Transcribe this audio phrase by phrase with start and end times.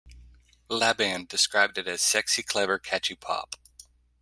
[0.67, 3.55] Laban described it as "sexy, clever, catchy pop".